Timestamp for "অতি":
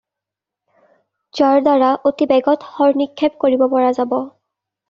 2.11-2.29